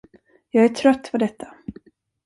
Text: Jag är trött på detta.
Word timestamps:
Jag 0.49 0.65
är 0.65 0.69
trött 0.69 1.11
på 1.11 1.17
detta. 1.17 1.47